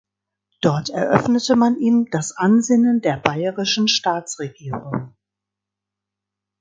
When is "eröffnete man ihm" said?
0.89-2.07